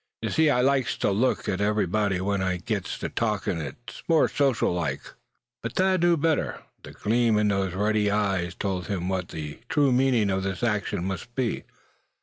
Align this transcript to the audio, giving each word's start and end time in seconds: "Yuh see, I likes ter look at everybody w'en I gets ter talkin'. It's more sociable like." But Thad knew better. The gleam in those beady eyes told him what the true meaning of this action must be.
"Yuh 0.23 0.31
see, 0.31 0.49
I 0.49 0.61
likes 0.61 0.97
ter 0.97 1.11
look 1.11 1.47
at 1.47 1.61
everybody 1.61 2.17
w'en 2.17 2.41
I 2.41 2.57
gets 2.57 2.97
ter 2.97 3.07
talkin'. 3.09 3.61
It's 3.61 4.01
more 4.07 4.27
sociable 4.27 4.73
like." 4.73 5.01
But 5.61 5.73
Thad 5.73 6.01
knew 6.01 6.17
better. 6.17 6.63
The 6.81 6.93
gleam 6.93 7.37
in 7.37 7.49
those 7.49 7.75
beady 7.75 8.09
eyes 8.09 8.55
told 8.55 8.87
him 8.87 9.09
what 9.09 9.27
the 9.27 9.59
true 9.69 9.91
meaning 9.91 10.31
of 10.31 10.41
this 10.41 10.63
action 10.63 11.05
must 11.05 11.35
be. 11.35 11.65